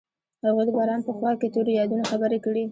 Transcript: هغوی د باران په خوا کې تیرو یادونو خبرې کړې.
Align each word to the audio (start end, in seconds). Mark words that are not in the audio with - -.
هغوی 0.45 0.63
د 0.67 0.69
باران 0.77 1.01
په 1.07 1.11
خوا 1.17 1.31
کې 1.39 1.47
تیرو 1.53 1.71
یادونو 1.79 2.09
خبرې 2.11 2.39
کړې. 2.45 2.63